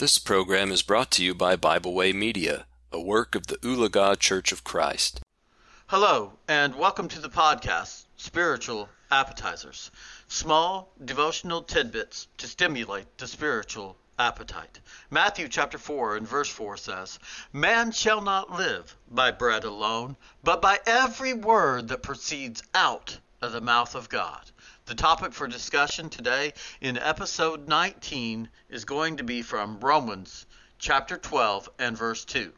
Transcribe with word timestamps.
This 0.00 0.18
program 0.18 0.72
is 0.72 0.80
brought 0.80 1.10
to 1.10 1.22
you 1.22 1.34
by 1.34 1.56
Bible 1.56 1.92
Way 1.92 2.14
Media, 2.14 2.64
a 2.90 2.98
work 2.98 3.34
of 3.34 3.48
the 3.48 3.58
Ulaga 3.58 4.18
Church 4.18 4.50
of 4.50 4.64
Christ. 4.64 5.20
Hello, 5.88 6.38
and 6.48 6.74
welcome 6.74 7.06
to 7.08 7.20
the 7.20 7.28
podcast, 7.28 8.06
Spiritual 8.16 8.88
Appetizers. 9.10 9.90
Small 10.26 10.90
devotional 11.04 11.60
tidbits 11.60 12.28
to 12.38 12.46
stimulate 12.46 13.18
the 13.18 13.26
spiritual 13.26 13.98
appetite. 14.18 14.80
Matthew 15.10 15.48
chapter 15.48 15.76
4 15.76 16.16
and 16.16 16.26
verse 16.26 16.48
4 16.48 16.78
says, 16.78 17.18
Man 17.52 17.92
shall 17.92 18.22
not 18.22 18.50
live 18.50 18.96
by 19.10 19.30
bread 19.30 19.64
alone, 19.64 20.16
but 20.42 20.62
by 20.62 20.80
every 20.86 21.34
word 21.34 21.88
that 21.88 22.02
proceeds 22.02 22.62
out 22.72 23.18
of 23.42 23.52
the 23.52 23.60
mouth 23.60 23.94
of 23.94 24.08
God. 24.08 24.50
The 24.90 24.96
topic 24.96 25.32
for 25.32 25.46
discussion 25.46 26.10
today 26.10 26.52
in 26.80 26.98
episode 26.98 27.68
19 27.68 28.48
is 28.68 28.84
going 28.84 29.18
to 29.18 29.22
be 29.22 29.40
from 29.40 29.78
Romans 29.78 30.46
chapter 30.80 31.16
12 31.16 31.70
and 31.78 31.96
verse 31.96 32.24
2. 32.24 32.52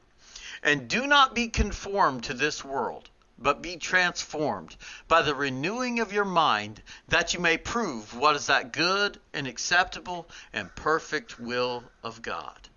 And 0.63 0.89
do 0.89 1.07
not 1.07 1.35
be 1.35 1.49
conformed 1.49 2.25
to 2.25 2.33
this 2.33 2.65
world, 2.65 3.11
but 3.39 3.61
be 3.61 3.77
transformed 3.77 4.75
by 5.09 5.21
the 5.21 5.35
renewing 5.35 6.01
of 6.01 6.15
your 6.15 6.25
mind, 6.25 6.83
that 7.09 7.35
you 7.35 7.39
may 7.39 7.59
prove 7.59 8.17
what 8.17 8.35
is 8.35 8.47
that 8.47 8.73
good 8.73 9.21
and 9.35 9.47
acceptable 9.47 10.27
and 10.55 10.75
perfect 10.75 11.39
will 11.39 11.85
of 12.03 12.23
God. 12.23 12.71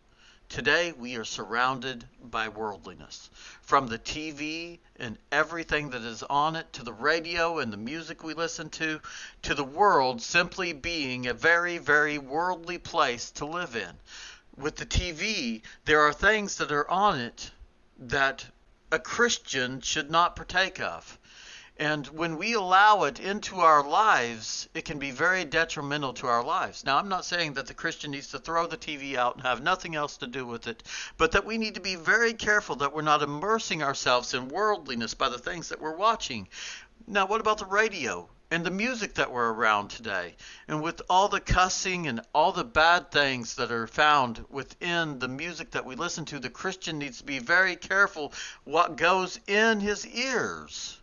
Today 0.55 0.93
we 0.93 1.17
are 1.17 1.25
surrounded 1.25 2.07
by 2.23 2.47
worldliness. 2.47 3.29
From 3.61 3.87
the 3.87 3.99
TV 3.99 4.79
and 4.95 5.17
everything 5.29 5.89
that 5.89 6.03
is 6.03 6.23
on 6.23 6.55
it, 6.55 6.71
to 6.71 6.83
the 6.83 6.93
radio 6.93 7.59
and 7.59 7.73
the 7.73 7.77
music 7.77 8.23
we 8.23 8.33
listen 8.33 8.69
to, 8.69 9.01
to 9.41 9.53
the 9.53 9.65
world 9.65 10.21
simply 10.21 10.71
being 10.71 11.27
a 11.27 11.33
very, 11.33 11.77
very 11.77 12.17
worldly 12.17 12.77
place 12.77 13.31
to 13.31 13.45
live 13.45 13.75
in. 13.75 13.97
With 14.55 14.77
the 14.77 14.85
TV, 14.85 15.61
there 15.83 15.99
are 15.99 16.13
things 16.13 16.55
that 16.55 16.71
are 16.71 16.89
on 16.89 17.19
it 17.19 17.51
that 17.99 18.45
a 18.93 18.99
Christian 18.99 19.81
should 19.81 20.09
not 20.09 20.37
partake 20.37 20.79
of. 20.79 21.19
And 21.77 22.07
when 22.07 22.37
we 22.37 22.53
allow 22.53 23.03
it 23.03 23.19
into 23.19 23.59
our 23.59 23.85
lives, 23.85 24.69
it 24.73 24.85
can 24.85 24.97
be 24.97 25.11
very 25.11 25.43
detrimental 25.43 26.13
to 26.13 26.27
our 26.27 26.41
lives. 26.41 26.85
Now, 26.85 26.97
I'm 26.97 27.09
not 27.09 27.25
saying 27.25 27.55
that 27.55 27.67
the 27.67 27.73
Christian 27.73 28.11
needs 28.11 28.29
to 28.29 28.39
throw 28.39 28.65
the 28.65 28.77
TV 28.77 29.17
out 29.17 29.35
and 29.35 29.43
have 29.43 29.61
nothing 29.61 29.93
else 29.93 30.15
to 30.17 30.27
do 30.27 30.45
with 30.45 30.67
it, 30.67 30.83
but 31.17 31.33
that 31.33 31.43
we 31.43 31.57
need 31.57 31.75
to 31.75 31.81
be 31.81 31.95
very 31.95 32.33
careful 32.33 32.77
that 32.77 32.93
we're 32.93 33.01
not 33.01 33.21
immersing 33.21 33.83
ourselves 33.83 34.33
in 34.33 34.47
worldliness 34.47 35.15
by 35.15 35.27
the 35.27 35.37
things 35.37 35.67
that 35.67 35.81
we're 35.81 35.97
watching. 35.97 36.47
Now, 37.07 37.25
what 37.25 37.41
about 37.41 37.57
the 37.57 37.65
radio? 37.65 38.29
and 38.51 38.63
the 38.63 38.71
music 38.71 39.15
that 39.15 39.31
we're 39.31 39.51
around 39.51 39.89
today, 39.89 40.35
and 40.67 40.81
with 40.81 41.01
all 41.09 41.27
the 41.27 41.41
cussing 41.41 42.07
and 42.07 42.21
all 42.33 42.53
the 42.53 42.63
bad 42.63 43.11
things 43.11 43.55
that 43.55 43.71
are 43.71 43.87
found 43.87 44.45
within 44.49 45.19
the 45.19 45.27
music 45.27 45.71
that 45.71 45.83
we 45.83 45.95
listen 45.95 46.23
to, 46.23 46.39
the 46.39 46.49
Christian 46.49 46.99
needs 46.99 47.17
to 47.17 47.25
be 47.25 47.39
very 47.39 47.75
careful 47.75 48.31
what 48.63 48.95
goes 48.95 49.39
in 49.47 49.81
his 49.81 50.07
ears 50.07 51.01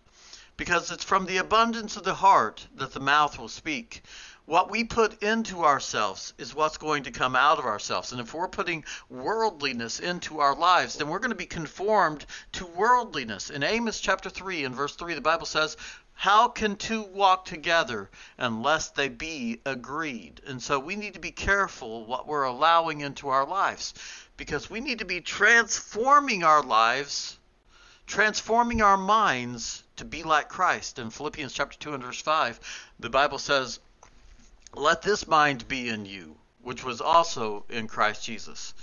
because 0.62 0.92
it's 0.92 1.02
from 1.02 1.26
the 1.26 1.38
abundance 1.38 1.96
of 1.96 2.04
the 2.04 2.14
heart 2.14 2.68
that 2.76 2.92
the 2.92 3.00
mouth 3.00 3.36
will 3.36 3.48
speak. 3.48 4.00
What 4.44 4.70
we 4.70 4.84
put 4.84 5.20
into 5.20 5.64
ourselves 5.64 6.34
is 6.38 6.54
what's 6.54 6.76
going 6.76 7.02
to 7.02 7.10
come 7.10 7.34
out 7.34 7.58
of 7.58 7.64
ourselves. 7.64 8.12
And 8.12 8.20
if 8.20 8.32
we're 8.32 8.46
putting 8.46 8.84
worldliness 9.10 9.98
into 9.98 10.38
our 10.38 10.54
lives, 10.54 10.94
then 10.94 11.08
we're 11.08 11.18
going 11.18 11.30
to 11.30 11.34
be 11.34 11.46
conformed 11.46 12.24
to 12.52 12.64
worldliness. 12.64 13.50
In 13.50 13.64
Amos 13.64 13.98
chapter 13.98 14.30
3 14.30 14.62
and 14.62 14.72
verse 14.72 14.94
3, 14.94 15.14
the 15.14 15.20
Bible 15.20 15.46
says, 15.46 15.76
How 16.12 16.46
can 16.46 16.76
two 16.76 17.02
walk 17.02 17.44
together 17.44 18.08
unless 18.38 18.90
they 18.90 19.08
be 19.08 19.60
agreed? 19.66 20.42
And 20.46 20.62
so 20.62 20.78
we 20.78 20.94
need 20.94 21.14
to 21.14 21.20
be 21.20 21.32
careful 21.32 22.06
what 22.06 22.28
we're 22.28 22.44
allowing 22.44 23.00
into 23.00 23.30
our 23.30 23.44
lives 23.44 23.94
because 24.36 24.70
we 24.70 24.78
need 24.78 25.00
to 25.00 25.04
be 25.04 25.20
transforming 25.20 26.44
our 26.44 26.62
lives, 26.62 27.40
transforming 28.06 28.82
our 28.82 28.96
minds 28.96 29.82
to 29.96 30.04
be 30.04 30.22
like 30.22 30.48
Christ. 30.48 30.98
In 30.98 31.10
Philippians 31.10 31.52
chapter 31.52 31.78
2 31.78 31.94
and 31.94 32.02
verse 32.02 32.20
5, 32.20 32.60
the 33.00 33.10
Bible 33.10 33.38
says, 33.38 33.80
Let 34.74 35.02
this 35.02 35.26
mind 35.26 35.68
be 35.68 35.88
in 35.88 36.06
you, 36.06 36.36
which 36.60 36.84
was 36.84 37.00
also 37.00 37.64
in 37.68 37.88
Christ 37.88 38.24
Jesus. 38.24 38.74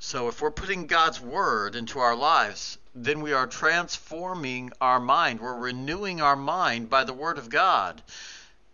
So 0.00 0.28
if 0.28 0.40
we're 0.40 0.50
putting 0.50 0.86
God's 0.86 1.20
word 1.20 1.74
into 1.74 1.98
our 1.98 2.14
lives, 2.14 2.78
then 2.94 3.20
we 3.20 3.32
are 3.32 3.46
transforming 3.46 4.72
our 4.80 5.00
mind. 5.00 5.40
We're 5.40 5.58
renewing 5.58 6.20
our 6.20 6.36
mind 6.36 6.88
by 6.88 7.04
the 7.04 7.12
word 7.12 7.38
of 7.38 7.48
God 7.48 8.02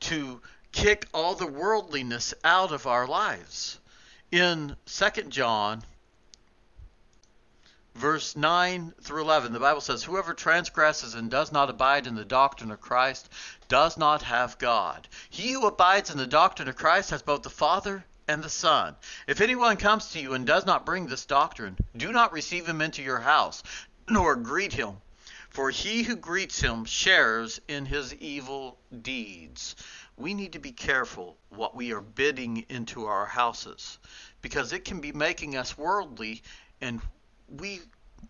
to 0.01 0.43
kick 0.73 1.07
all 1.15 1.35
the 1.35 1.47
worldliness 1.47 2.35
out 2.45 2.73
of 2.73 2.87
our 2.87 3.07
lives. 3.07 3.79
In 4.31 4.77
2 4.87 5.23
John 5.29 5.85
verse 7.95 8.35
9 8.35 8.93
through 9.01 9.23
11, 9.23 9.53
the 9.53 9.61
Bible 9.61 9.81
says, 9.81 10.03
Whoever 10.03 10.35
transgresses 10.35 11.15
and 11.15 11.31
does 11.31 11.53
not 11.53 11.71
abide 11.71 12.07
in 12.07 12.15
the 12.15 12.25
doctrine 12.25 12.71
of 12.71 12.81
Christ 12.81 13.29
does 13.69 13.97
not 13.97 14.23
have 14.23 14.59
God. 14.59 15.09
He 15.31 15.53
who 15.53 15.67
abides 15.67 16.11
in 16.11 16.19
the 16.19 16.27
doctrine 16.27 16.69
of 16.69 16.77
Christ 16.77 17.11
has 17.11 17.23
both 17.23 17.43
the 17.43 17.51
Father 17.51 18.05
and 18.27 18.43
the 18.43 18.49
Son. 18.49 18.97
If 19.27 19.41
anyone 19.41 19.77
comes 19.77 20.09
to 20.11 20.21
you 20.21 20.35
and 20.35 20.47
does 20.47 20.67
not 20.67 20.87
bring 20.87 21.07
this 21.07 21.27
doctrine, 21.27 21.77
do 21.97 22.13
not 22.13 22.33
receive 22.33 22.67
him 22.69 22.81
into 22.81 23.03
your 23.03 23.21
house, 23.21 23.63
nor 24.09 24.37
greet 24.37 24.73
him. 24.73 24.97
For 25.51 25.71
he 25.71 26.03
who 26.03 26.17
greets 26.17 26.61
him 26.61 26.85
shares 26.85 27.61
in 27.69 27.87
his 27.87 28.13
evil 28.15 28.77
deeds. 29.03 29.77
We 30.17 30.35
need 30.35 30.55
to 30.55 30.59
be 30.59 30.73
careful 30.73 31.39
what 31.51 31.77
we 31.77 31.93
are 31.93 32.01
bidding 32.01 32.67
into 32.69 33.07
our 33.07 33.27
houses 33.27 33.99
because 34.43 34.73
it 34.73 34.85
can 34.85 35.01
be 35.01 35.13
making 35.13 35.57
us 35.57 35.79
worldly 35.79 36.43
and 36.81 37.01
we 37.49 37.81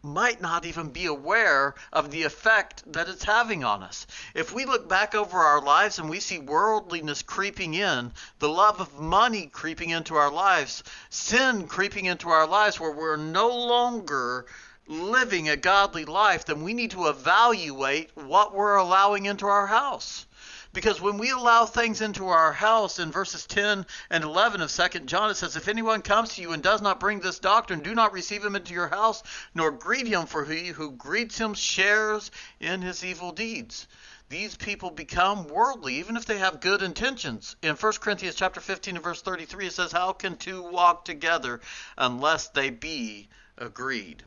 might 0.03 0.41
not 0.41 0.67
even 0.67 0.91
be 0.91 1.07
aware 1.07 1.75
of 1.93 2.11
the 2.11 2.25
effect 2.25 2.83
that 2.93 3.09
it's 3.09 3.25
having 3.25 3.65
on 3.65 3.83
us. 3.83 4.07
If 4.35 4.53
we 4.53 4.65
look 4.65 4.89
back 4.89 5.15
over 5.15 5.39
our 5.39 5.63
lives 5.63 5.99
and 5.99 6.11
we 6.11 6.21
see 6.21 6.39
worldliness 6.39 7.23
creeping 7.23 7.75
in, 7.75 8.13
the 8.39 8.49
love 8.49 8.81
of 8.81 9.01
money 9.01 9.47
creeping 9.47 9.91
into 9.91 10.17
our 10.17 10.31
lives, 10.31 10.83
sin 11.11 11.69
creeping 11.69 12.07
into 12.07 12.29
our 12.29 12.47
lives 12.47 12.79
where 12.79 12.91
we're 12.91 13.17
no 13.17 13.49
longer 13.49 14.47
living 14.87 15.49
a 15.49 15.57
godly 15.57 16.05
life, 16.05 16.45
then 16.45 16.63
we 16.63 16.75
need 16.75 16.91
to 16.91 17.07
evaluate 17.07 18.11
what 18.15 18.55
we're 18.55 18.77
allowing 18.77 19.27
into 19.27 19.47
our 19.47 19.67
house. 19.67 20.27
Because 20.75 21.01
when 21.01 21.19
we 21.19 21.31
allow 21.31 21.67
things 21.67 22.01
into 22.01 22.27
our 22.27 22.53
house 22.53 22.99
in 22.99 23.13
verses 23.13 23.47
10 23.47 23.87
and 24.11 24.25
11 24.25 24.61
of 24.61 24.73
2 24.73 25.01
John, 25.07 25.31
it 25.31 25.37
says, 25.37 25.55
If 25.55 25.69
anyone 25.69 26.03
comes 26.03 26.35
to 26.35 26.43
you 26.43 26.53
and 26.53 26.61
does 26.61 26.83
not 26.83 26.99
bring 26.99 27.21
this 27.21 27.39
doctrine, 27.39 27.79
do 27.79 27.95
not 27.95 28.13
receive 28.13 28.45
him 28.45 28.57
into 28.57 28.75
your 28.75 28.89
house, 28.89 29.23
nor 29.55 29.71
greet 29.71 30.09
him, 30.09 30.27
for 30.27 30.45
he 30.45 30.67
who 30.67 30.91
greets 30.91 31.39
him 31.39 31.55
shares 31.55 32.33
in 32.59 32.83
his 32.83 33.05
evil 33.05 33.31
deeds. 33.31 33.87
These 34.29 34.57
people 34.57 34.91
become 34.91 35.47
worldly, 35.47 35.95
even 35.95 36.17
if 36.17 36.27
they 36.27 36.39
have 36.39 36.59
good 36.59 36.83
intentions. 36.83 37.55
In 37.63 37.77
1 37.77 37.93
Corinthians 38.01 38.35
chapter 38.35 38.61
15 38.61 38.97
and 38.97 39.05
verse 39.05 39.23
33, 39.23 39.69
it 39.69 39.75
says, 39.75 39.93
How 39.93 40.13
can 40.13 40.37
two 40.37 40.61
walk 40.61 41.05
together 41.05 41.61
unless 41.97 42.49
they 42.49 42.71
be 42.71 43.29
agreed? 43.57 44.25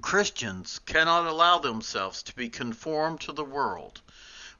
Christians 0.00 0.80
cannot 0.86 1.26
allow 1.26 1.58
themselves 1.58 2.22
to 2.22 2.34
be 2.34 2.48
conformed 2.48 3.20
to 3.20 3.32
the 3.32 3.44
world 3.44 4.00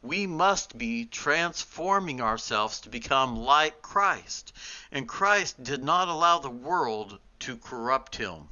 we 0.03 0.27
must 0.27 0.79
be 0.79 1.05
transforming 1.05 2.21
ourselves 2.21 2.81
to 2.81 2.89
become 2.89 3.37
like 3.37 3.83
Christ. 3.83 4.53
And 4.93 5.09
Christ 5.09 5.63
did 5.63 5.83
not 5.83 6.09
allow 6.09 6.39
the 6.39 6.51
world 6.51 7.19
to 7.41 7.57
corrupt 7.57 8.17
him. 8.17 8.49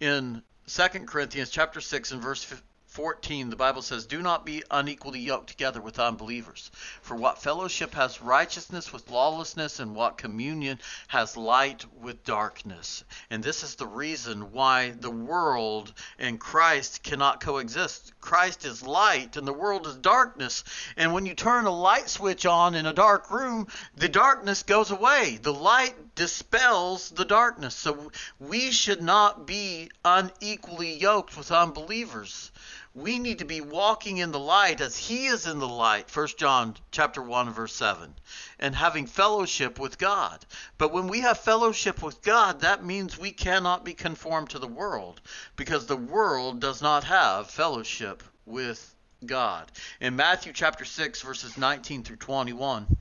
In 0.00 0.42
2 0.66 0.88
Corinthians 1.06 1.50
chapter 1.50 1.80
6 1.80 2.12
and 2.12 2.22
verse 2.22 2.44
14, 2.92 3.48
the 3.48 3.56
Bible 3.56 3.80
says, 3.80 4.04
Do 4.04 4.20
not 4.20 4.44
be 4.44 4.62
unequally 4.70 5.18
yoked 5.18 5.48
together 5.48 5.80
with 5.80 5.98
unbelievers. 5.98 6.70
For 7.00 7.16
what 7.16 7.42
fellowship 7.42 7.94
has 7.94 8.20
righteousness 8.20 8.92
with 8.92 9.10
lawlessness, 9.10 9.80
and 9.80 9.94
what 9.94 10.18
communion 10.18 10.78
has 11.08 11.34
light 11.34 11.86
with 12.02 12.22
darkness? 12.22 13.02
And 13.30 13.42
this 13.42 13.62
is 13.62 13.76
the 13.76 13.86
reason 13.86 14.52
why 14.52 14.90
the 14.90 15.10
world 15.10 15.94
and 16.18 16.38
Christ 16.38 17.02
cannot 17.02 17.40
coexist. 17.40 18.12
Christ 18.20 18.66
is 18.66 18.82
light, 18.82 19.38
and 19.38 19.48
the 19.48 19.54
world 19.54 19.86
is 19.86 19.96
darkness. 19.96 20.62
And 20.98 21.14
when 21.14 21.24
you 21.24 21.34
turn 21.34 21.64
a 21.64 21.70
light 21.70 22.10
switch 22.10 22.44
on 22.44 22.74
in 22.74 22.84
a 22.84 22.92
dark 22.92 23.30
room, 23.30 23.68
the 23.96 24.10
darkness 24.10 24.64
goes 24.64 24.90
away. 24.90 25.38
The 25.40 25.54
light 25.54 26.11
dispels 26.14 27.08
the 27.10 27.24
darkness. 27.24 27.74
So 27.74 28.12
we 28.38 28.70
should 28.70 29.00
not 29.00 29.46
be 29.46 29.90
unequally 30.04 30.98
yoked 30.98 31.36
with 31.36 31.50
unbelievers. 31.50 32.50
We 32.94 33.18
need 33.18 33.38
to 33.38 33.46
be 33.46 33.62
walking 33.62 34.18
in 34.18 34.32
the 34.32 34.38
light 34.38 34.82
as 34.82 34.98
he 34.98 35.26
is 35.26 35.46
in 35.46 35.58
the 35.58 35.68
light 35.68 36.14
1 36.14 36.28
john 36.36 36.76
chapter 36.90 37.22
1 37.22 37.54
verse 37.54 37.74
7 37.74 38.14
and 38.58 38.76
having 38.76 39.06
fellowship 39.06 39.78
with 39.78 39.96
god. 39.96 40.44
But 40.76 40.92
when 40.92 41.08
we 41.08 41.20
have 41.20 41.38
fellowship 41.38 42.02
with 42.02 42.20
god 42.20 42.60
that 42.60 42.84
means 42.84 43.16
we 43.16 43.32
cannot 43.32 43.82
be 43.82 43.94
conformed 43.94 44.50
to 44.50 44.58
the 44.58 44.66
world 44.66 45.22
because 45.56 45.86
the 45.86 45.96
world 45.96 46.60
does 46.60 46.82
not 46.82 47.04
have 47.04 47.50
fellowship 47.50 48.22
with 48.44 48.94
god. 49.24 49.72
In 49.98 50.14
matthew 50.14 50.52
chapter 50.52 50.84
6 50.84 51.22
verses 51.22 51.56
19 51.56 52.02
through 52.02 52.16
21 52.16 52.98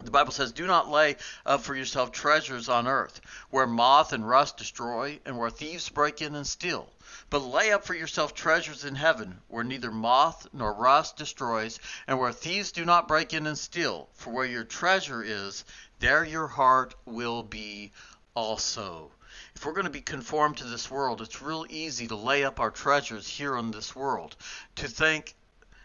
The 0.00 0.12
Bible 0.12 0.30
says, 0.30 0.52
Do 0.52 0.64
not 0.64 0.88
lay 0.88 1.16
up 1.44 1.62
for 1.62 1.74
yourself 1.74 2.12
treasures 2.12 2.68
on 2.68 2.86
earth, 2.86 3.20
where 3.50 3.66
moth 3.66 4.12
and 4.12 4.26
rust 4.26 4.56
destroy, 4.56 5.18
and 5.24 5.36
where 5.36 5.50
thieves 5.50 5.88
break 5.88 6.22
in 6.22 6.36
and 6.36 6.46
steal. 6.46 6.92
But 7.30 7.40
lay 7.40 7.72
up 7.72 7.84
for 7.84 7.94
yourself 7.94 8.32
treasures 8.32 8.84
in 8.84 8.94
heaven, 8.94 9.42
where 9.48 9.64
neither 9.64 9.90
moth 9.90 10.46
nor 10.52 10.72
rust 10.72 11.16
destroys, 11.16 11.80
and 12.06 12.20
where 12.20 12.30
thieves 12.30 12.70
do 12.70 12.84
not 12.84 13.08
break 13.08 13.34
in 13.34 13.48
and 13.48 13.58
steal. 13.58 14.08
For 14.14 14.30
where 14.30 14.46
your 14.46 14.62
treasure 14.62 15.20
is, 15.20 15.64
there 15.98 16.24
your 16.24 16.46
heart 16.46 16.94
will 17.04 17.42
be 17.42 17.90
also. 18.34 19.10
If 19.56 19.66
we're 19.66 19.72
going 19.72 19.82
to 19.84 19.90
be 19.90 20.00
conformed 20.00 20.58
to 20.58 20.64
this 20.64 20.88
world, 20.88 21.20
it's 21.20 21.42
real 21.42 21.66
easy 21.68 22.06
to 22.06 22.14
lay 22.14 22.44
up 22.44 22.60
our 22.60 22.70
treasures 22.70 23.26
here 23.26 23.56
in 23.56 23.72
this 23.72 23.96
world, 23.96 24.36
to 24.76 24.86
think 24.86 25.34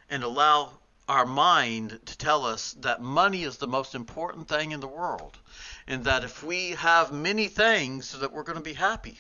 and 0.08 0.24
allow 0.24 0.78
our 1.10 1.26
mind 1.26 2.00
to 2.06 2.18
tell 2.18 2.46
us 2.46 2.74
that 2.80 3.02
money 3.02 3.44
is 3.44 3.58
the 3.58 3.68
most 3.68 3.94
important 3.94 4.48
thing 4.48 4.72
in 4.72 4.80
the 4.80 4.88
world 4.88 5.38
and 5.86 6.06
that 6.06 6.24
if 6.24 6.42
we 6.42 6.72
have 6.72 7.12
many 7.12 7.48
things 7.48 8.18
that 8.20 8.32
we're 8.32 8.44
going 8.44 8.58
to 8.58 8.64
be 8.64 8.74
happy. 8.74 9.18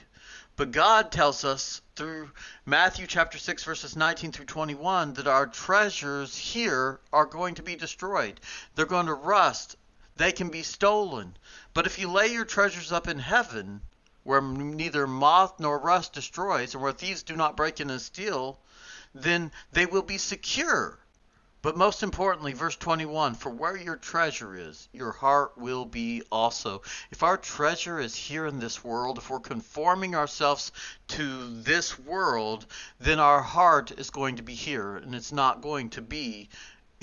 But 0.55 0.71
god 0.71 1.11
tells 1.11 1.43
us 1.43 1.81
through 1.95 2.31
matthew 2.65 3.05
chapter 3.05 3.37
6 3.37 3.63
verses 3.65 3.97
19 3.97 4.31
through 4.31 4.45
21 4.45 5.13
that 5.15 5.27
our 5.27 5.45
treasures 5.45 6.37
here 6.37 7.01
are 7.11 7.25
going 7.25 7.55
to 7.55 7.63
be 7.63 7.75
destroyed. 7.75 8.39
They're 8.75 8.85
going 8.85 9.07
to 9.07 9.13
rust. 9.13 9.75
They 10.15 10.31
can 10.31 10.49
be 10.49 10.63
stolen. 10.63 11.35
But 11.73 11.85
if 11.85 11.99
you 11.99 12.09
lay 12.09 12.27
your 12.27 12.45
treasures 12.45 12.93
up 12.93 13.09
in 13.09 13.19
heaven 13.19 13.81
where 14.23 14.41
neither 14.41 15.05
moth 15.05 15.59
nor 15.59 15.77
rust 15.79 16.13
destroys 16.13 16.73
and 16.73 16.81
where 16.81 16.93
thieves 16.93 17.23
do 17.23 17.35
not 17.35 17.57
break 17.57 17.81
in 17.81 17.89
and 17.89 18.01
steal 18.01 18.57
then 19.13 19.51
they 19.73 19.85
will 19.85 20.01
be 20.01 20.17
secure 20.17 20.97
but 21.63 21.77
most 21.77 22.03
importantly, 22.03 22.51
verse 22.51 22.75
21 22.75 23.35
For 23.35 23.49
where 23.49 23.77
your 23.77 23.95
treasure 23.95 24.53
is, 24.53 24.89
your 24.91 25.13
heart 25.13 25.57
will 25.57 25.85
be 25.85 26.21
also. 26.29 26.81
If 27.09 27.23
our 27.23 27.37
treasure 27.37 28.01
is 28.01 28.13
here 28.13 28.45
in 28.45 28.59
this 28.59 28.83
world, 28.83 29.17
if 29.17 29.29
we're 29.29 29.39
conforming 29.39 30.13
ourselves 30.13 30.73
to 31.07 31.61
this 31.61 31.97
world, 31.97 32.65
then 32.99 33.17
our 33.17 33.41
heart 33.41 33.93
is 33.97 34.09
going 34.09 34.35
to 34.35 34.43
be 34.43 34.53
here, 34.53 34.97
and 34.97 35.15
it's 35.15 35.31
not 35.31 35.61
going 35.61 35.89
to 35.91 36.01
be 36.01 36.49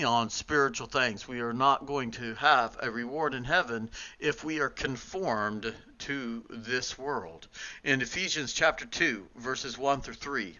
on 0.03 0.29
spiritual 0.29 0.85
things. 0.85 1.27
We 1.27 1.41
are 1.41 1.53
not 1.53 1.87
going 1.87 2.11
to 2.11 2.35
have 2.35 2.77
a 2.83 2.91
reward 2.91 3.33
in 3.33 3.45
heaven 3.45 3.89
if 4.19 4.43
we 4.43 4.59
are 4.59 4.69
conformed 4.69 5.73
to 5.99 6.45
this 6.51 6.99
world. 6.99 7.47
In 7.83 8.01
Ephesians 8.03 8.53
chapter 8.53 8.85
2, 8.85 9.27
verses 9.37 9.75
1 9.75 10.01
through 10.01 10.13
3. 10.13 10.59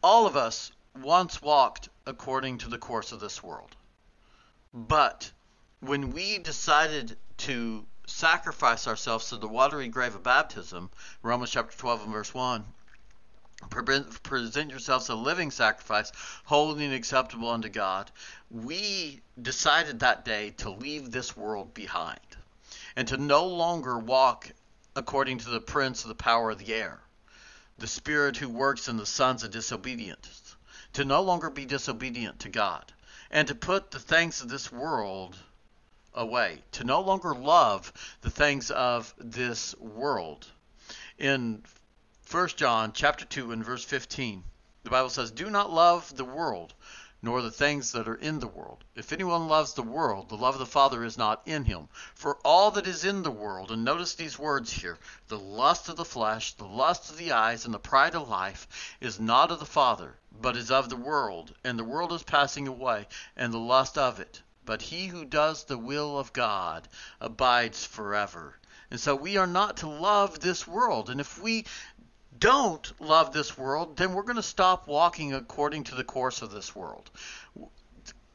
All 0.00 0.26
of 0.26 0.36
us 0.36 0.70
once 0.94 1.42
walked 1.42 1.88
according 2.06 2.58
to 2.58 2.68
the 2.68 2.78
course 2.78 3.10
of 3.10 3.18
this 3.18 3.42
world. 3.42 3.74
But 4.72 5.32
when 5.80 6.12
we 6.12 6.38
decided 6.38 7.18
to 7.38 7.84
sacrifice 8.06 8.86
ourselves 8.86 9.28
to 9.28 9.36
the 9.36 9.48
watery 9.48 9.88
grave 9.88 10.14
of 10.14 10.22
baptism, 10.22 10.90
Romans 11.22 11.50
chapter 11.50 11.76
12 11.76 12.02
and 12.04 12.12
verse 12.12 12.32
1, 12.32 12.64
present 14.22 14.70
yourselves 14.70 15.08
a 15.08 15.14
living 15.16 15.50
sacrifice, 15.50 16.12
holy 16.44 16.84
and 16.84 16.94
acceptable 16.94 17.50
unto 17.50 17.68
God, 17.68 18.10
we 18.50 19.20
decided 19.40 19.98
that 20.00 20.24
day 20.24 20.50
to 20.58 20.70
leave 20.70 21.10
this 21.10 21.36
world 21.36 21.74
behind 21.74 22.20
and 22.94 23.08
to 23.08 23.16
no 23.16 23.46
longer 23.46 23.98
walk 23.98 24.52
according 24.94 25.38
to 25.38 25.50
the 25.50 25.60
prince 25.60 26.02
of 26.02 26.08
the 26.08 26.14
power 26.14 26.50
of 26.50 26.58
the 26.58 26.72
air 26.72 27.00
the 27.78 27.86
spirit 27.86 28.36
who 28.36 28.48
works 28.48 28.88
in 28.88 28.96
the 28.96 29.06
sons 29.06 29.44
of 29.44 29.50
disobedience, 29.50 30.56
to 30.92 31.04
no 31.04 31.22
longer 31.22 31.48
be 31.48 31.64
disobedient 31.64 32.40
to 32.40 32.48
God, 32.48 32.92
and 33.30 33.46
to 33.48 33.54
put 33.54 33.90
the 33.90 34.00
things 34.00 34.40
of 34.42 34.48
this 34.48 34.72
world 34.72 35.36
away, 36.14 36.62
to 36.72 36.84
no 36.84 37.00
longer 37.00 37.34
love 37.34 37.92
the 38.20 38.30
things 38.30 38.70
of 38.70 39.14
this 39.18 39.76
world. 39.76 40.46
In 41.18 41.62
1 42.30 42.48
John 42.56 42.92
chapter 42.92 43.24
2 43.24 43.52
and 43.52 43.64
verse 43.64 43.84
15, 43.84 44.42
the 44.82 44.90
Bible 44.90 45.10
says, 45.10 45.30
"Do 45.30 45.48
not 45.50 45.70
love 45.72 46.16
the 46.16 46.24
world 46.24 46.74
nor 47.20 47.42
the 47.42 47.50
things 47.50 47.90
that 47.92 48.06
are 48.06 48.14
in 48.14 48.38
the 48.38 48.46
world. 48.46 48.84
If 48.94 49.12
anyone 49.12 49.48
loves 49.48 49.74
the 49.74 49.82
world, 49.82 50.28
the 50.28 50.36
love 50.36 50.54
of 50.54 50.60
the 50.60 50.66
Father 50.66 51.02
is 51.02 51.18
not 51.18 51.42
in 51.46 51.64
him. 51.64 51.88
For 52.14 52.38
all 52.44 52.70
that 52.72 52.86
is 52.86 53.04
in 53.04 53.24
the 53.24 53.30
world, 53.30 53.72
and 53.72 53.84
notice 53.84 54.14
these 54.14 54.38
words 54.38 54.70
here 54.70 54.98
the 55.26 55.38
lust 55.38 55.88
of 55.88 55.96
the 55.96 56.04
flesh, 56.04 56.52
the 56.54 56.64
lust 56.64 57.10
of 57.10 57.16
the 57.16 57.32
eyes, 57.32 57.64
and 57.64 57.74
the 57.74 57.78
pride 57.80 58.14
of 58.14 58.28
life 58.28 58.68
is 59.00 59.18
not 59.18 59.50
of 59.50 59.58
the 59.58 59.66
Father, 59.66 60.16
but 60.40 60.56
is 60.56 60.70
of 60.70 60.88
the 60.88 60.96
world. 60.96 61.52
And 61.64 61.76
the 61.76 61.84
world 61.84 62.12
is 62.12 62.22
passing 62.22 62.68
away, 62.68 63.08
and 63.36 63.52
the 63.52 63.58
lust 63.58 63.98
of 63.98 64.20
it. 64.20 64.42
But 64.64 64.82
he 64.82 65.08
who 65.08 65.24
does 65.24 65.64
the 65.64 65.78
will 65.78 66.18
of 66.18 66.32
God 66.32 66.88
abides 67.20 67.84
forever. 67.84 68.58
And 68.90 69.00
so 69.00 69.14
we 69.14 69.36
are 69.36 69.46
not 69.46 69.78
to 69.78 69.88
love 69.88 70.40
this 70.40 70.66
world. 70.66 71.10
And 71.10 71.20
if 71.20 71.38
we 71.38 71.66
don't 72.38 72.92
love 73.00 73.32
this 73.32 73.56
world, 73.56 73.96
then 73.96 74.12
we're 74.12 74.22
going 74.22 74.36
to 74.36 74.42
stop 74.42 74.86
walking 74.86 75.32
according 75.32 75.84
to 75.84 75.94
the 75.94 76.04
course 76.04 76.42
of 76.42 76.50
this 76.50 76.74
world. 76.74 77.10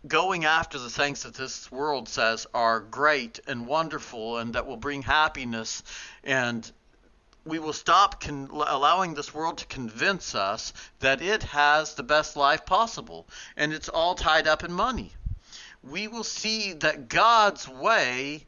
Going 0.05 0.45
after 0.45 0.77
the 0.77 0.89
things 0.89 1.23
that 1.23 1.35
this 1.35 1.71
world 1.71 2.09
says 2.09 2.45
are 2.53 2.79
great 2.79 3.39
and 3.47 3.67
wonderful 3.67 4.38
and 4.38 4.55
that 4.55 4.67
will 4.67 4.77
bring 4.77 5.01
happiness, 5.01 5.83
and 6.23 6.69
we 7.45 7.59
will 7.59 7.73
stop 7.73 8.21
con- 8.21 8.50
allowing 8.51 9.13
this 9.13 9.33
world 9.33 9.57
to 9.59 9.65
convince 9.65 10.35
us 10.35 10.73
that 11.00 11.21
it 11.21 11.44
has 11.44 11.95
the 11.95 12.03
best 12.03 12.35
life 12.35 12.65
possible 12.65 13.27
and 13.55 13.73
it's 13.73 13.89
all 13.89 14.15
tied 14.15 14.47
up 14.47 14.63
in 14.63 14.71
money. 14.71 15.13
We 15.83 16.07
will 16.07 16.23
see 16.23 16.73
that 16.73 17.09
God's 17.09 17.67
way 17.67 18.45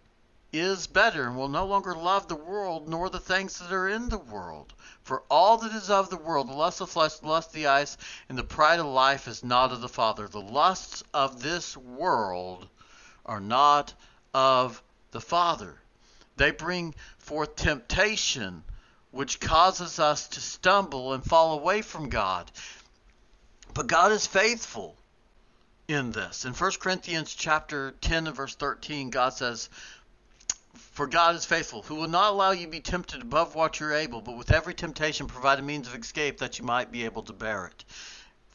is 0.59 0.87
better 0.87 1.25
and 1.27 1.37
will 1.37 1.47
no 1.47 1.65
longer 1.65 1.95
love 1.95 2.27
the 2.27 2.35
world 2.35 2.87
nor 2.87 3.09
the 3.09 3.19
things 3.19 3.59
that 3.59 3.71
are 3.71 3.88
in 3.88 4.09
the 4.09 4.17
world. 4.17 4.74
For 5.03 5.24
all 5.29 5.57
that 5.57 5.74
is 5.74 5.89
of 5.89 6.09
the 6.09 6.17
world, 6.17 6.50
the 6.50 6.53
lust 6.53 6.81
of 6.81 6.89
flesh, 6.89 7.15
the 7.15 7.27
lust 7.27 7.50
of 7.50 7.53
the 7.53 7.67
eyes, 7.67 7.97
and 8.29 8.38
the 8.38 8.43
pride 8.43 8.79
of 8.79 8.85
life 8.85 9.27
is 9.27 9.43
not 9.43 9.71
of 9.71 9.81
the 9.81 9.89
Father. 9.89 10.27
The 10.27 10.41
lusts 10.41 11.03
of 11.13 11.41
this 11.41 11.75
world 11.77 12.67
are 13.25 13.39
not 13.39 13.93
of 14.33 14.81
the 15.12 15.21
Father. 15.21 15.75
They 16.38 16.51
bring 16.51 16.95
forth 17.17 17.55
temptation, 17.55 18.63
which 19.12 19.39
causes 19.39 20.00
us 20.00 20.27
to 20.29 20.41
stumble 20.41 21.13
and 21.13 21.24
fall 21.24 21.57
away 21.57 21.81
from 21.81 22.09
God. 22.09 22.51
But 23.74 23.88
God 23.88 24.12
is 24.12 24.27
faithful 24.27 24.95
in 25.88 26.12
this. 26.12 26.45
In 26.45 26.53
1 26.53 26.71
Corinthians 26.79 27.33
chapter 27.33 27.91
10 28.01 28.27
and 28.27 28.35
verse 28.35 28.55
13, 28.55 29.09
God 29.09 29.33
says, 29.33 29.69
for 30.75 31.08
God 31.08 31.36
is 31.36 31.46
faithful, 31.46 31.82
who 31.82 31.96
will 31.96 32.08
not 32.08 32.32
allow 32.32 32.51
you 32.51 32.65
to 32.65 32.72
be 32.72 32.79
tempted 32.79 33.22
above 33.22 33.55
what 33.55 33.79
you're 33.79 33.94
able, 33.94 34.22
but 34.22 34.38
with 34.38 34.51
every 34.51 34.74
temptation 34.74 35.27
provide 35.27 35.60
a 35.60 35.62
means 35.62 35.88
of 35.88 35.96
escape 35.96 36.39
that 36.39 36.60
you 36.60 36.65
might 36.65 36.91
be 36.91 37.05
able 37.05 37.24
to 37.24 37.34
bear 37.34 37.67
it. 37.67 37.84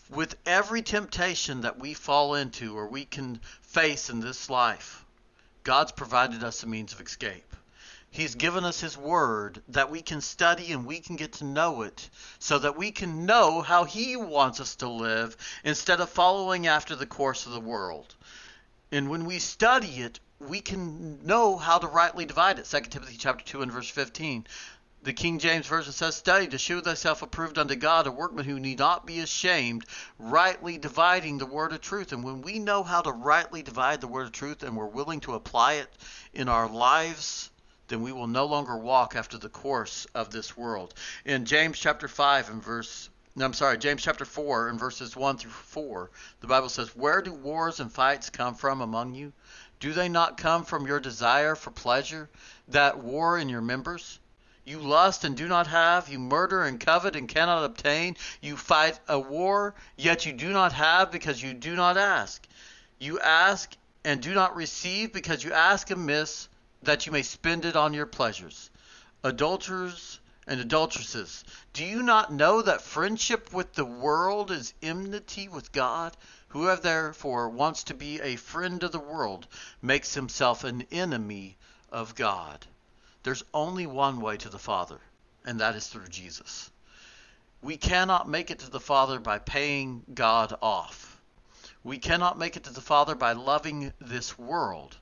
With 0.09 0.37
every 0.45 0.83
temptation 0.83 1.61
that 1.61 1.79
we 1.79 1.95
fall 1.95 2.35
into 2.35 2.77
or 2.77 2.89
we 2.89 3.05
can 3.05 3.41
face 3.63 4.11
in 4.11 4.21
this 4.21 4.51
life, 4.51 5.05
God's 5.63 5.93
provided 5.93 6.43
us 6.43 6.63
a 6.63 6.67
means 6.67 6.93
of 6.93 7.01
escape. 7.01 7.55
He's 8.13 8.35
given 8.35 8.65
us 8.65 8.81
His 8.81 8.97
Word 8.97 9.63
that 9.69 9.91
we 9.91 10.03
can 10.03 10.21
study 10.21 10.73
and 10.73 10.85
we 10.85 10.99
can 10.99 11.15
get 11.15 11.35
to 11.35 11.45
know 11.45 11.83
it 11.83 12.11
so 12.41 12.59
that 12.59 12.77
we 12.77 12.91
can 12.91 13.25
know 13.25 13.63
how 13.63 13.85
He 13.85 14.17
wants 14.17 14.59
us 14.59 14.75
to 14.77 14.89
live 14.89 15.37
instead 15.63 16.01
of 16.01 16.11
following 16.11 16.67
after 16.67 16.97
the 16.97 17.07
course 17.07 17.47
of 17.47 17.53
the 17.53 17.61
world. 17.61 18.17
And 18.91 19.09
when 19.09 19.27
we 19.27 19.39
study 19.39 20.01
it, 20.01 20.19
we 20.41 20.61
can 20.61 21.25
know 21.25 21.57
how 21.57 21.79
to 21.79 21.87
rightly 21.87 22.25
divide 22.25 22.59
it. 22.59 22.65
2 22.65 22.81
Timothy 22.83 23.17
chapter 23.19 23.45
2 23.45 23.63
and 23.63 23.71
verse 23.71 23.91
15. 23.91 24.47
The 25.03 25.13
King 25.13 25.39
James 25.39 25.67
Version 25.67 25.93
says, 25.93 26.17
Study 26.17 26.47
to 26.49 26.59
show 26.59 26.81
thyself 26.81 27.23
approved 27.23 27.59
unto 27.59 27.75
God, 27.75 28.07
a 28.07 28.11
workman 28.11 28.45
who 28.45 28.61
need 28.61 28.79
not 28.79 29.07
be 29.07 29.21
ashamed, 29.21 29.85
rightly 30.19 30.77
dividing 30.79 31.39
the 31.39 31.47
word 31.47 31.73
of 31.73 31.81
truth. 31.81 32.13
And 32.13 32.25
when 32.25 32.43
we 32.43 32.59
know 32.59 32.83
how 32.83 33.01
to 33.03 33.13
rightly 33.13 33.63
divide 33.63 34.01
the 34.01 34.09
word 34.09 34.27
of 34.27 34.33
truth 34.33 34.63
and 34.63 34.77
we're 34.77 34.87
willing 34.87 35.21
to 35.21 35.35
apply 35.35 35.75
it 35.75 35.89
in 36.35 36.49
our 36.49 36.69
lives, 36.69 37.51
then 37.89 38.03
we 38.03 38.13
will 38.13 38.27
no 38.27 38.47
longer 38.47 38.77
walk 38.77 39.17
after 39.17 39.39
the 39.39 39.49
course 39.49 40.07
of 40.15 40.31
this 40.31 40.57
world. 40.57 40.95
In 41.25 41.45
James 41.45 41.79
chapter 41.79 42.09
5 42.09 42.51
and 42.51 42.63
verse 42.63 43.11
no, 43.37 43.45
I'm 43.45 43.53
sorry, 43.53 43.79
James 43.79 44.03
chapter 44.03 44.25
4 44.25 44.69
and 44.69 44.79
verses 44.79 45.15
1 45.15 45.39
through 45.39 45.53
4, 45.53 46.11
the 46.41 46.49
Bible 46.49 46.69
says, 46.69 46.97
Where 46.97 47.23
do 47.23 47.33
wars 47.33 47.79
and 47.79 47.91
fights 47.91 48.29
come 48.29 48.57
from 48.57 48.81
among 48.81 49.15
you? 49.15 49.33
Do 49.81 49.95
they 49.95 50.09
not 50.09 50.37
come 50.37 50.65
from 50.65 50.87
your 50.87 51.01
desire 51.01 51.55
for 51.55 51.71
pleasure, 51.71 52.29
that 52.69 52.99
war 52.99 53.39
in 53.39 53.49
your 53.49 53.63
members? 53.63 54.19
You 54.65 54.79
lust 54.79 55.25
and 55.25 55.37
do 55.37 55.49
not 55.49 55.67
have, 55.67 56.09
you 56.09 56.19
murder 56.19 56.63
and 56.65 56.79
covet 56.79 57.17
and 57.17 57.27
cannot 57.27 57.65
obtain, 57.65 58.17
you 58.41 58.57
fight 58.57 59.01
a 59.09 59.19
war, 59.19 59.75
yet 59.97 60.27
you 60.27 60.33
do 60.33 60.51
not 60.51 60.75
have 60.75 61.11
because 61.11 61.43
you 61.43 61.55
do 61.55 61.75
not 61.75 61.97
ask. 61.97 62.47
You 62.99 63.19
ask 63.21 63.75
and 64.05 64.21
do 64.21 64.35
not 64.35 64.55
receive 64.55 65.13
because 65.13 65.43
you 65.43 65.53
ask 65.53 65.91
amiss, 65.91 66.49
that 66.83 67.07
you 67.07 67.13
may 67.13 67.23
spend 67.23 67.65
it 67.65 67.75
on 67.75 67.95
your 67.95 68.07
pleasures. 68.07 68.71
Adulterers 69.25 70.20
and 70.51 70.61
adulteresses, 70.61 71.45
do 71.73 71.85
you 71.85 72.03
not 72.03 72.33
know 72.33 72.61
that 72.61 72.83
friendship 72.83 73.53
with 73.53 73.73
the 73.75 73.85
world 73.85 74.51
is 74.51 74.75
enmity 74.83 75.49
with 75.49 75.71
God? 75.71 76.17
Whoever 76.49 76.83
therefore 76.83 77.49
wants 77.49 77.85
to 77.85 77.95
be 77.95 78.21
a 78.21 78.35
friend 78.35 78.83
of 78.83 78.91
the 78.91 78.99
world 78.99 79.47
makes 79.81 80.15
himself 80.15 80.65
an 80.65 80.89
enemy 80.91 81.57
of 81.93 82.17
God. 82.17 82.67
There's 83.23 83.45
only 83.55 83.87
one 83.87 84.21
way 84.21 84.39
to 84.39 84.49
the 84.49 84.59
Father, 84.59 84.99
and 85.45 85.61
that 85.61 85.77
is 85.77 85.87
through 85.87 86.09
Jesus. 86.09 86.73
We 87.63 87.77
cannot 87.77 88.29
make 88.29 88.51
it 88.51 88.59
to 88.59 88.71
the 88.71 88.81
Father 88.81 89.21
by 89.21 89.39
paying 89.39 90.03
God 90.13 90.59
off. 90.61 91.21
We 91.85 91.99
cannot 91.99 92.39
make 92.39 92.57
it 92.57 92.65
to 92.65 92.73
the 92.73 92.81
Father 92.81 93.15
by 93.15 93.33
loving 93.33 93.93
this 94.01 94.37
world. 94.37 94.97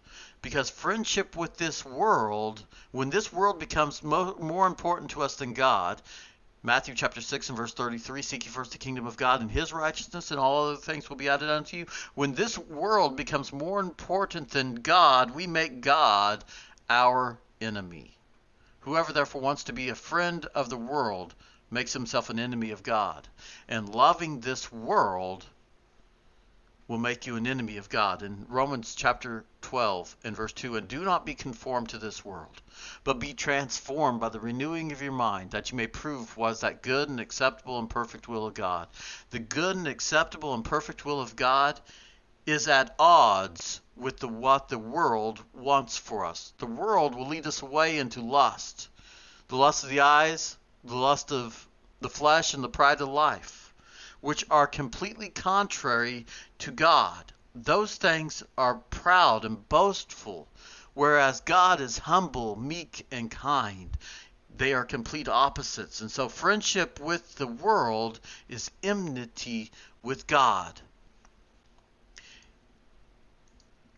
Because 0.49 0.71
friendship 0.71 1.37
with 1.37 1.59
this 1.59 1.85
world, 1.85 2.65
when 2.91 3.11
this 3.11 3.31
world 3.31 3.59
becomes 3.59 4.03
mo- 4.03 4.35
more 4.41 4.67
important 4.67 5.11
to 5.11 5.21
us 5.21 5.35
than 5.35 5.53
God, 5.53 6.01
Matthew 6.63 6.95
chapter 6.95 7.21
6 7.21 7.51
and 7.51 7.59
verse 7.59 7.75
33 7.75 8.23
Seek 8.23 8.47
ye 8.47 8.51
first 8.51 8.73
the 8.73 8.79
kingdom 8.79 9.07
of 9.07 9.19
God 9.19 9.43
and 9.43 9.51
his 9.51 9.75
righteousness, 9.75 10.31
and 10.31 10.41
all 10.41 10.69
other 10.69 10.79
things 10.79 11.11
will 11.11 11.19
be 11.19 11.29
added 11.29 11.51
unto 11.51 11.77
you. 11.77 11.87
When 12.15 12.33
this 12.33 12.57
world 12.57 13.15
becomes 13.15 13.53
more 13.53 13.79
important 13.79 14.49
than 14.49 14.77
God, 14.77 15.33
we 15.33 15.47
make 15.47 15.83
God 15.83 16.43
our 16.89 17.39
enemy. 17.61 18.17
Whoever 18.81 19.13
therefore 19.13 19.43
wants 19.43 19.65
to 19.65 19.75
be 19.75 19.91
a 19.91 19.95
friend 19.95 20.47
of 20.55 20.71
the 20.71 20.79
world 20.79 21.35
makes 21.71 21.93
himself 21.93 22.31
an 22.31 22.39
enemy 22.39 22.71
of 22.71 22.83
God. 22.83 23.29
And 23.69 23.95
loving 23.95 24.41
this 24.41 24.73
world 24.73 25.45
will 26.89 26.99
make 26.99 27.27
you 27.27 27.37
an 27.37 27.47
enemy 27.47 27.77
of 27.77 27.91
God. 27.91 28.23
In 28.23 28.47
Romans 28.49 28.95
chapter 28.95 29.45
12 29.61 30.17
and 30.25 30.35
verse 30.35 30.55
2, 30.55 30.77
and 30.77 30.89
do 30.89 31.05
not 31.05 31.27
be 31.27 31.35
conformed 31.35 31.91
to 31.91 31.99
this 31.99 32.25
world, 32.25 32.63
but 33.05 33.19
be 33.19 33.35
transformed 33.35 34.21
by 34.21 34.31
the 34.31 34.41
renewing 34.41 34.91
of 34.91 35.03
your 35.03 35.13
mind, 35.13 35.51
that 35.51 35.71
you 35.71 35.77
may 35.77 35.87
prove 35.87 36.35
was 36.39 36.61
that 36.61 36.83
good 36.83 37.11
and 37.11 37.21
acceptable 37.21 37.79
and 37.79 37.91
perfect 37.91 38.27
will 38.27 38.47
of 38.47 38.55
God. 38.55 38.89
The 39.31 39.39
good 39.39 39.77
and 39.77 39.87
acceptable 39.87 40.55
and 40.55 40.65
perfect 40.65 41.05
will 41.05 41.21
of 41.21 41.37
God 41.37 41.79
is 42.47 42.67
at 42.67 42.95
odds 42.99 43.83
with 43.95 44.17
the 44.17 44.29
what 44.29 44.71
the 44.71 44.79
world 44.79 45.45
wants 45.53 45.99
for 45.99 46.25
us. 46.25 46.55
The 46.57 46.67
world 46.67 47.15
will 47.15 47.29
lead 47.29 47.47
us 47.47 47.61
away 47.61 47.99
into 47.99 48.23
lust. 48.23 48.89
The 49.49 49.57
lust 49.57 49.85
of 49.85 49.91
the 49.91 50.01
eyes, 50.01 50.57
the 50.85 50.97
lust 50.97 51.33
of 51.33 51.69
the 52.01 52.09
flesh, 52.09 52.55
and 52.55 52.65
the 52.65 52.69
pride 52.71 53.03
of 53.03 53.09
life, 53.09 53.68
which 54.21 54.45
are 54.51 54.67
completely 54.67 55.29
contrary 55.29 56.27
to 56.59 56.71
God. 56.71 57.33
Those 57.55 57.97
things 57.97 58.43
are 58.57 58.77
proud 58.77 59.45
and 59.45 59.69
boastful, 59.69 60.49
whereas 60.95 61.41
God 61.41 61.81
is 61.81 61.99
humble, 61.99 62.57
meek, 62.57 63.07
and 63.11 63.31
kind. 63.31 63.97
They 64.57 64.75
are 64.75 64.85
complete 64.85 65.29
opposites. 65.29 66.01
And 66.01 66.11
so 66.11 66.29
friendship 66.29 67.01
with 67.01 67.37
the 67.37 67.47
world 67.47 68.21
is 68.49 68.71
enmity 68.83 69.71
with 70.03 70.27
God. 70.27 70.81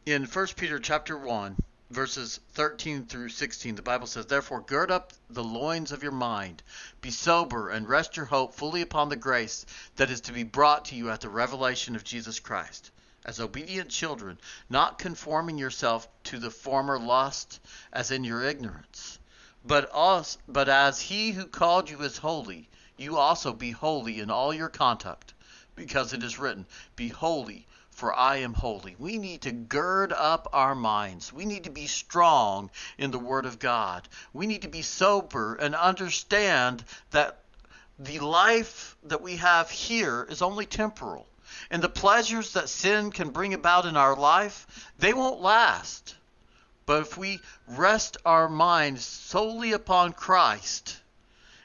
in 0.06 0.24
1 0.24 0.46
Peter 0.56 0.78
chapter 0.78 1.16
1 1.16 1.56
verses 1.90 2.38
13 2.52 3.04
through 3.04 3.28
16 3.28 3.74
the 3.74 3.82
Bible 3.82 4.06
says 4.06 4.26
therefore 4.26 4.60
gird 4.60 4.92
up 4.92 5.12
the 5.28 5.42
loins 5.42 5.90
of 5.90 6.04
your 6.04 6.12
mind 6.12 6.62
be 7.00 7.10
sober 7.10 7.68
and 7.68 7.88
rest 7.88 8.16
your 8.16 8.26
hope 8.26 8.54
fully 8.54 8.80
upon 8.80 9.08
the 9.08 9.16
grace 9.16 9.66
that 9.96 10.08
is 10.08 10.20
to 10.20 10.32
be 10.32 10.44
brought 10.44 10.84
to 10.84 10.94
you 10.94 11.10
at 11.10 11.20
the 11.20 11.28
revelation 11.28 11.96
of 11.96 12.04
Jesus 12.04 12.38
Christ. 12.38 12.92
As 13.24 13.40
obedient 13.40 13.90
children 13.90 14.38
not 14.68 14.98
conforming 14.98 15.58
yourself 15.58 16.06
to 16.24 16.38
the 16.38 16.50
former 16.50 16.98
lust 16.98 17.58
as 17.92 18.12
in 18.12 18.22
your 18.22 18.44
ignorance 18.44 19.18
but 19.64 19.90
us 19.92 20.38
but 20.46 20.68
as 20.68 21.00
he 21.00 21.32
who 21.32 21.44
called 21.44 21.90
you 21.90 22.00
is 22.02 22.18
holy 22.18 22.68
you 22.96 23.16
also 23.16 23.52
be 23.52 23.72
holy 23.72 24.20
in 24.20 24.30
all 24.30 24.54
your 24.54 24.68
conduct 24.68 25.34
because 25.76 26.12
it 26.12 26.22
is 26.22 26.38
written 26.38 26.66
be 26.96 27.08
holy 27.08 27.66
for 28.00 28.14
I 28.14 28.36
am 28.36 28.54
holy. 28.54 28.96
We 28.98 29.18
need 29.18 29.42
to 29.42 29.52
gird 29.52 30.10
up 30.10 30.48
our 30.54 30.74
minds. 30.74 31.34
We 31.34 31.44
need 31.44 31.64
to 31.64 31.70
be 31.70 31.86
strong 31.86 32.70
in 32.96 33.10
the 33.10 33.18
Word 33.18 33.44
of 33.44 33.58
God. 33.58 34.08
We 34.32 34.46
need 34.46 34.62
to 34.62 34.68
be 34.68 34.80
sober 34.80 35.54
and 35.56 35.74
understand 35.74 36.82
that 37.10 37.42
the 37.98 38.20
life 38.20 38.96
that 39.02 39.20
we 39.20 39.36
have 39.36 39.68
here 39.68 40.26
is 40.30 40.40
only 40.40 40.64
temporal. 40.64 41.26
And 41.70 41.82
the 41.82 41.90
pleasures 41.90 42.54
that 42.54 42.70
sin 42.70 43.10
can 43.10 43.30
bring 43.30 43.52
about 43.52 43.84
in 43.84 43.98
our 43.98 44.16
life, 44.16 44.66
they 44.98 45.12
won't 45.12 45.42
last. 45.42 46.14
But 46.86 47.02
if 47.02 47.18
we 47.18 47.40
rest 47.66 48.16
our 48.24 48.48
minds 48.48 49.04
solely 49.04 49.72
upon 49.72 50.14
Christ, 50.14 51.00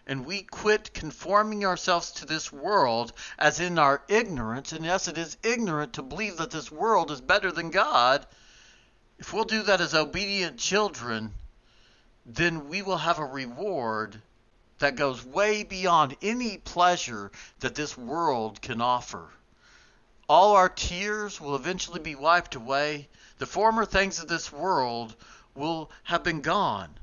and 0.08 0.26
we 0.26 0.44
quit 0.44 0.94
conforming 0.94 1.66
ourselves 1.66 2.12
to 2.12 2.26
this 2.26 2.52
world 2.52 3.12
as 3.40 3.60
in 3.60 3.80
our 3.80 4.04
ignorance, 4.08 4.72
and 4.72 4.86
yes, 4.86 5.08
it 5.08 5.18
is 5.18 5.38
ignorant 5.44 5.94
to 5.94 6.04
believe 6.04 6.38
that 6.38 6.52
this 6.52 6.72
world 6.72 7.10
is 7.10 7.22
better 7.22 7.52
than 7.52 7.72
God, 7.72 8.26
if 9.18 9.34
we'll 9.34 9.46
do 9.46 9.64
that 9.64 9.82
as 9.82 9.96
obedient 9.96 10.60
children, 10.60 11.34
then 12.26 12.70
we 12.70 12.82
will 12.82 12.98
have 12.98 13.20
a 13.20 13.26
reward 13.26 14.22
that 14.80 14.96
goes 14.96 15.26
way 15.26 15.64
beyond 15.64 16.18
any 16.22 16.58
pleasure 16.58 17.32
that 17.60 17.76
this 17.76 17.98
world 17.98 18.62
can 18.62 18.82
offer. 18.82 19.30
All 20.28 20.56
our 20.56 20.70
tears 20.70 21.40
will 21.40 21.56
eventually 21.56 22.00
be 22.00 22.16
wiped 22.16 22.56
away. 22.56 23.08
The 23.38 23.46
former 23.46 23.86
things 23.86 24.20
of 24.20 24.28
this 24.28 24.52
world 24.52 25.16
will 25.54 25.90
have 26.04 26.24
been 26.24 26.42
gone 26.42 27.00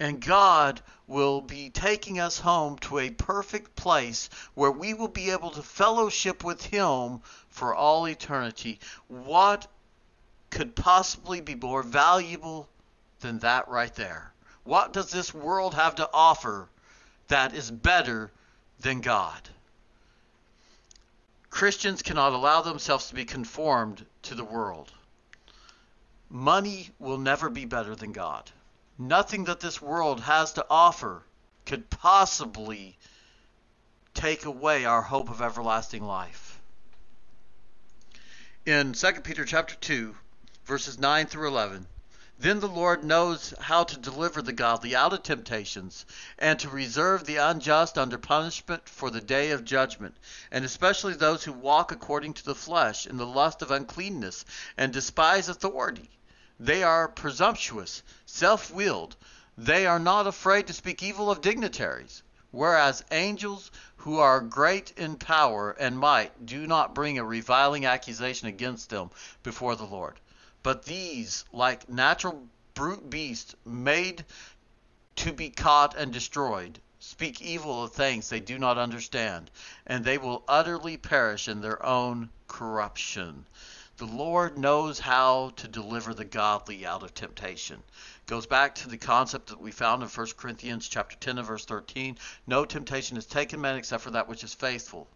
and 0.00 0.20
God 0.20 0.80
will 1.06 1.40
be 1.40 1.70
taking 1.70 2.18
us 2.18 2.38
home 2.38 2.78
to 2.78 2.98
a 2.98 3.10
perfect 3.10 3.76
place 3.76 4.28
where 4.54 4.70
we 4.70 4.94
will 4.94 5.08
be 5.08 5.30
able 5.30 5.50
to 5.50 5.62
fellowship 5.62 6.42
with 6.42 6.64
Him 6.64 7.20
for 7.48 7.74
all 7.74 8.08
eternity. 8.08 8.80
What 9.08 9.66
could 10.50 10.74
possibly 10.74 11.40
be 11.40 11.54
more 11.54 11.82
valuable 11.82 12.68
than 13.20 13.38
that 13.40 13.68
right 13.68 13.94
there? 13.94 14.32
What 14.64 14.92
does 14.92 15.10
this 15.10 15.34
world 15.34 15.74
have 15.74 15.96
to 15.96 16.08
offer 16.12 16.68
that 17.28 17.54
is 17.54 17.70
better 17.70 18.32
than 18.80 19.00
God? 19.00 19.48
Christians 21.50 22.02
cannot 22.02 22.32
allow 22.32 22.62
themselves 22.62 23.08
to 23.08 23.14
be 23.14 23.24
conformed 23.24 24.04
to 24.22 24.34
the 24.34 24.44
world. 24.44 24.90
Money 26.28 26.90
will 26.98 27.18
never 27.18 27.48
be 27.48 27.64
better 27.64 27.94
than 27.94 28.10
God. 28.10 28.50
Nothing 28.98 29.44
that 29.44 29.60
this 29.60 29.82
world 29.82 30.20
has 30.20 30.52
to 30.52 30.66
offer 30.70 31.24
could 31.66 31.90
possibly 31.90 32.96
take 34.14 34.44
away 34.44 34.84
our 34.84 35.02
hope 35.02 35.28
of 35.28 35.42
everlasting 35.42 36.04
life. 36.04 36.60
In 38.64 38.92
2 38.92 39.12
Peter 39.22 39.44
chapter 39.44 39.74
2, 39.74 40.16
verses 40.64 40.98
9 40.98 41.26
through 41.26 41.48
11, 41.48 41.86
then 42.38 42.60
the 42.60 42.68
Lord 42.68 43.04
knows 43.04 43.52
how 43.60 43.84
to 43.84 43.98
deliver 43.98 44.42
the 44.42 44.52
godly 44.52 44.94
out 44.94 45.12
of 45.12 45.22
temptations, 45.22 46.06
and 46.38 46.58
to 46.60 46.68
reserve 46.68 47.24
the 47.24 47.36
unjust 47.36 47.98
under 47.98 48.18
punishment 48.18 48.88
for 48.88 49.10
the 49.10 49.20
day 49.20 49.50
of 49.50 49.64
judgment, 49.64 50.16
and 50.50 50.64
especially 50.64 51.14
those 51.14 51.44
who 51.44 51.52
walk 51.52 51.92
according 51.92 52.34
to 52.34 52.44
the 52.44 52.54
flesh 52.54 53.06
in 53.06 53.16
the 53.16 53.26
lust 53.26 53.60
of 53.60 53.70
uncleanness, 53.70 54.44
and 54.76 54.92
despise 54.92 55.48
authority. 55.48 56.10
They 56.64 56.82
are 56.82 57.08
presumptuous, 57.08 58.02
self 58.24 58.70
willed. 58.70 59.16
They 59.58 59.84
are 59.86 59.98
not 59.98 60.26
afraid 60.26 60.66
to 60.68 60.72
speak 60.72 61.02
evil 61.02 61.30
of 61.30 61.42
dignitaries, 61.42 62.22
whereas 62.52 63.04
angels 63.10 63.70
who 63.96 64.18
are 64.18 64.40
great 64.40 64.90
in 64.96 65.16
power 65.16 65.72
and 65.72 65.98
might 65.98 66.46
do 66.46 66.66
not 66.66 66.94
bring 66.94 67.18
a 67.18 67.24
reviling 67.24 67.84
accusation 67.84 68.48
against 68.48 68.88
them 68.88 69.10
before 69.42 69.76
the 69.76 69.84
Lord. 69.84 70.18
But 70.62 70.86
these, 70.86 71.44
like 71.52 71.86
natural 71.90 72.48
brute 72.72 73.10
beasts 73.10 73.54
made 73.66 74.24
to 75.16 75.34
be 75.34 75.50
caught 75.50 75.94
and 75.94 76.14
destroyed, 76.14 76.80
speak 76.98 77.42
evil 77.42 77.84
of 77.84 77.92
things 77.92 78.30
they 78.30 78.40
do 78.40 78.58
not 78.58 78.78
understand, 78.78 79.50
and 79.86 80.02
they 80.02 80.16
will 80.16 80.42
utterly 80.48 80.96
perish 80.96 81.46
in 81.46 81.60
their 81.60 81.84
own 81.84 82.30
corruption. 82.48 83.44
The 83.96 84.06
Lord 84.06 84.58
knows 84.58 84.98
how 84.98 85.50
to 85.54 85.68
deliver 85.68 86.14
the 86.14 86.24
godly 86.24 86.84
out 86.84 87.04
of 87.04 87.14
temptation. 87.14 87.80
Goes 88.26 88.44
back 88.44 88.74
to 88.76 88.88
the 88.88 88.98
concept 88.98 89.46
that 89.50 89.60
we 89.60 89.70
found 89.70 90.02
in 90.02 90.08
1 90.08 90.26
Corinthians 90.36 90.88
chapter 90.88 91.14
10 91.14 91.38
and 91.38 91.46
verse 91.46 91.64
13. 91.64 92.18
No 92.44 92.64
temptation 92.64 93.14
has 93.14 93.26
taken 93.26 93.60
man 93.60 93.76
except 93.76 94.02
for 94.02 94.10
that 94.10 94.26
which 94.26 94.42
is 94.42 94.52
faithful. 94.52 95.06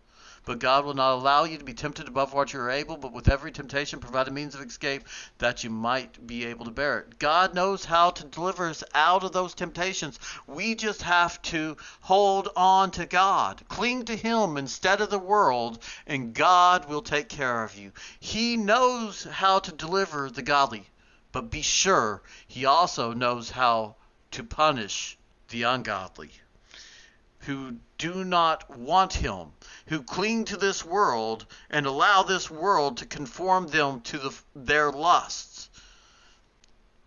But 0.48 0.60
God 0.60 0.86
will 0.86 0.94
not 0.94 1.12
allow 1.12 1.44
you 1.44 1.58
to 1.58 1.64
be 1.64 1.74
tempted 1.74 2.08
above 2.08 2.32
what 2.32 2.54
you 2.54 2.60
are 2.60 2.70
able, 2.70 2.96
but 2.96 3.12
with 3.12 3.28
every 3.28 3.52
temptation 3.52 4.00
provide 4.00 4.28
a 4.28 4.30
means 4.30 4.54
of 4.54 4.62
escape 4.62 5.02
that 5.36 5.62
you 5.62 5.68
might 5.68 6.26
be 6.26 6.46
able 6.46 6.64
to 6.64 6.70
bear 6.70 7.00
it. 7.00 7.18
God 7.18 7.52
knows 7.52 7.84
how 7.84 8.08
to 8.12 8.24
deliver 8.24 8.66
us 8.66 8.82
out 8.94 9.24
of 9.24 9.32
those 9.32 9.52
temptations. 9.52 10.18
We 10.46 10.74
just 10.74 11.02
have 11.02 11.42
to 11.42 11.76
hold 12.00 12.48
on 12.56 12.92
to 12.92 13.04
God. 13.04 13.62
Cling 13.68 14.06
to 14.06 14.16
Him 14.16 14.56
instead 14.56 15.02
of 15.02 15.10
the 15.10 15.18
world, 15.18 15.82
and 16.06 16.32
God 16.32 16.88
will 16.88 17.02
take 17.02 17.28
care 17.28 17.62
of 17.62 17.76
you. 17.76 17.92
He 18.18 18.56
knows 18.56 19.24
how 19.24 19.58
to 19.58 19.70
deliver 19.70 20.30
the 20.30 20.40
godly, 20.40 20.88
but 21.30 21.50
be 21.50 21.60
sure 21.60 22.22
He 22.46 22.64
also 22.64 23.12
knows 23.12 23.50
how 23.50 23.96
to 24.30 24.42
punish 24.44 25.18
the 25.50 25.64
ungodly 25.64 26.30
who 27.40 27.76
do 27.98 28.24
not 28.24 28.78
want 28.78 29.12
him, 29.12 29.52
who 29.86 30.02
cling 30.02 30.44
to 30.46 30.56
this 30.56 30.84
world 30.84 31.44
and 31.68 31.84
allow 31.84 32.22
this 32.22 32.48
world 32.48 32.96
to 32.96 33.06
conform 33.06 33.66
them 33.66 34.00
to 34.00 34.18
the, 34.18 34.38
their 34.54 34.90
lusts, 34.90 35.68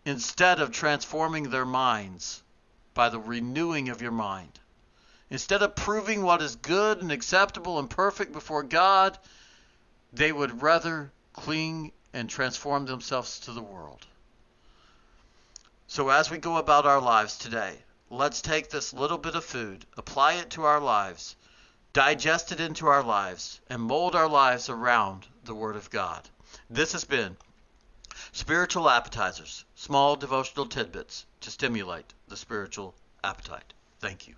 instead 0.05 0.59
of 0.59 0.71
transforming 0.71 1.49
their 1.49 1.65
minds 1.65 2.43
by 2.93 3.09
the 3.09 3.19
renewing 3.19 3.89
of 3.89 4.01
your 4.01 4.11
mind. 4.11 4.59
Instead 5.29 5.63
of 5.63 5.75
proving 5.75 6.23
what 6.23 6.41
is 6.41 6.57
good 6.57 7.01
and 7.01 7.11
acceptable 7.11 7.79
and 7.79 7.89
perfect 7.89 8.33
before 8.33 8.63
God, 8.63 9.17
they 10.11 10.31
would 10.31 10.61
rather 10.61 11.11
cling 11.31 11.93
and 12.13 12.29
transform 12.29 12.85
themselves 12.85 13.39
to 13.39 13.53
the 13.53 13.61
world. 13.61 14.05
So, 15.87 16.09
as 16.09 16.29
we 16.29 16.37
go 16.37 16.57
about 16.57 16.85
our 16.85 17.01
lives 17.01 17.37
today, 17.37 17.77
let's 18.11 18.41
take 18.41 18.69
this 18.69 18.93
little 18.93 19.17
bit 19.17 19.35
of 19.35 19.43
food, 19.43 19.85
apply 19.95 20.33
it 20.33 20.49
to 20.49 20.63
our 20.63 20.81
lives, 20.81 21.37
digest 21.93 22.51
it 22.51 22.59
into 22.59 22.85
our 22.85 23.01
lives, 23.01 23.61
and 23.69 23.81
mold 23.81 24.15
our 24.15 24.27
lives 24.27 24.67
around 24.67 25.25
the 25.45 25.55
Word 25.55 25.77
of 25.77 25.89
God. 25.89 26.27
This 26.69 26.91
has 26.91 27.05
been 27.05 27.37
Spiritual 28.33 28.89
Appetizers, 28.89 29.63
small 29.75 30.17
devotional 30.17 30.65
tidbits 30.65 31.25
to 31.39 31.49
stimulate 31.49 32.13
the 32.27 32.35
spiritual 32.35 32.93
appetite. 33.23 33.73
Thank 34.01 34.27
you. 34.27 34.35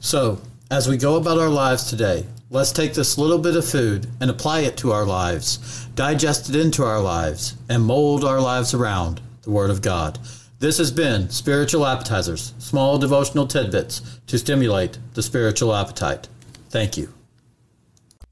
So, 0.00 0.40
as 0.70 0.88
we 0.88 0.96
go 0.96 1.16
about 1.16 1.38
our 1.38 1.50
lives 1.50 1.84
today, 1.84 2.26
let's 2.50 2.72
take 2.72 2.94
this 2.94 3.18
little 3.18 3.38
bit 3.38 3.56
of 3.56 3.68
food 3.68 4.06
and 4.20 4.30
apply 4.30 4.60
it 4.60 4.78
to 4.78 4.92
our 4.92 5.04
lives, 5.04 5.86
digest 5.94 6.48
it 6.48 6.56
into 6.56 6.82
our 6.82 7.00
lives, 7.00 7.56
and 7.68 7.84
mold 7.84 8.24
our 8.24 8.40
lives 8.40 8.72
around 8.72 9.20
the 9.42 9.50
Word 9.50 9.68
of 9.68 9.82
God. 9.82 10.18
This 10.60 10.78
has 10.78 10.90
been 10.90 11.30
Spiritual 11.30 11.84
Appetizers, 11.84 12.54
small 12.58 12.98
devotional 12.98 13.46
tidbits 13.46 14.20
to 14.26 14.38
stimulate 14.38 14.98
the 15.14 15.22
spiritual 15.22 15.74
appetite. 15.74 16.28
Thank 16.70 16.96
you. 16.96 17.12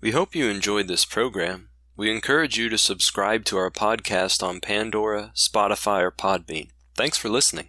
We 0.00 0.12
hope 0.12 0.34
you 0.34 0.48
enjoyed 0.48 0.88
this 0.88 1.04
program. 1.04 1.68
We 1.96 2.10
encourage 2.10 2.56
you 2.56 2.68
to 2.70 2.78
subscribe 2.78 3.44
to 3.46 3.58
our 3.58 3.70
podcast 3.70 4.42
on 4.42 4.60
Pandora, 4.60 5.32
Spotify, 5.34 6.02
or 6.02 6.10
Podbean. 6.10 6.68
Thanks 6.96 7.18
for 7.18 7.28
listening. 7.28 7.68